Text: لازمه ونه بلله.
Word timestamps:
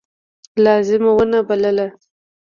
لازمه 0.65 1.11
ونه 1.17 1.39
بلله. 1.47 1.87